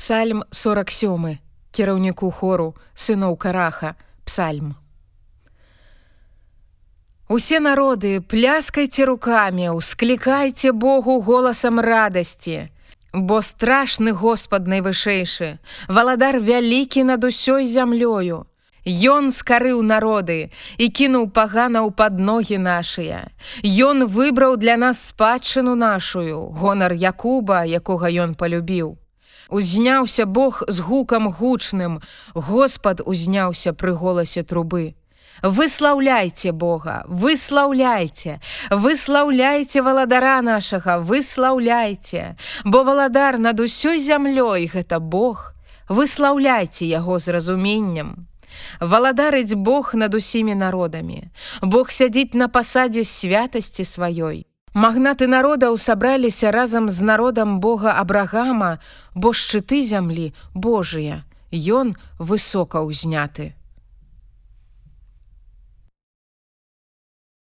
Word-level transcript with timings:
Псальм 0.00 0.44
47 0.50 1.36
кіраўніку 1.76 2.30
хору 2.32 2.72
сыноў 2.96 3.34
караха. 3.36 3.96
Псальм. 4.24 4.76
Усе 7.28 7.60
народы 7.60 8.20
пляскайце 8.24 9.04
руками 9.04 9.68
усклікайце 9.68 10.72
Богу 10.72 11.20
голасам 11.20 11.80
радасці. 11.80 12.72
Бо 13.12 13.42
страшны 13.42 14.14
Господ 14.16 14.72
найвышэйшы 14.72 15.58
валадар 15.88 16.40
вялікі 16.40 17.04
над 17.04 17.28
усёй 17.28 17.68
зямлёю. 17.68 18.48
Ён 18.88 19.28
скарыў 19.28 19.84
народы 19.84 20.48
і 20.78 20.88
кінуў 20.88 21.28
паганаў 21.28 21.92
пад 21.92 22.16
ногі 22.16 22.56
нашыя. 22.56 23.28
Ён 23.60 24.08
выбраў 24.08 24.56
для 24.56 24.80
нас 24.80 25.12
спадчыну 25.12 25.76
нашую, 25.76 26.48
гонар 26.56 26.96
Якуба, 26.96 27.68
якога 27.68 28.08
ён 28.08 28.32
полюбіў. 28.32 28.96
Узняўся 29.50 30.26
Бог 30.26 30.62
з 30.68 30.80
гукам 30.80 31.32
гучным, 31.32 32.00
Господ 32.34 33.02
узняўся 33.04 33.72
пры 33.72 33.92
голасе 33.92 34.42
трубы. 34.42 34.94
Выслаўляйце 35.42 36.52
Бога, 36.52 37.04
выслаўляйце, 37.08 38.40
выслаўляйце 38.70 39.82
валадара 39.82 40.40
нашага, 40.42 40.98
выслаўляйце, 41.00 42.36
Бо 42.64 42.84
валадар 42.84 43.38
над 43.38 43.60
усёй 43.60 43.98
зямлёй 43.98 44.68
гэта 44.68 45.00
Бог, 45.00 45.54
выслаўляйце 45.88 46.84
яго 46.84 47.18
з 47.18 47.28
разуменнем. 47.28 48.28
Валадарыць 48.80 49.54
Бог 49.54 49.94
над 49.94 50.14
усімі 50.14 50.54
народамі. 50.54 51.30
Бог 51.62 51.90
сядзіць 51.90 52.34
на 52.34 52.48
пасадзе 52.48 53.04
святасці 53.04 53.82
сваёй. 53.84 54.49
Магнаты 54.74 55.26
народаў 55.26 55.76
сабраліся 55.76 56.50
разам 56.54 56.90
з 56.90 57.02
народам 57.02 57.58
Бога 57.58 57.98
Абрагама, 57.98 58.78
бо 59.14 59.32
шчыты 59.34 59.82
зямлі 59.82 60.32
Божыя, 60.54 61.24
Ён 61.50 61.96
высока 62.18 62.78
ўзняты. 62.78 63.58